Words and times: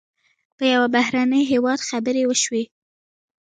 په 0.57 0.63
یو 0.73 0.83
بهرني 0.95 1.41
هېواد 1.51 1.79
خبرې 1.89 2.23
وشوې. 2.25 2.63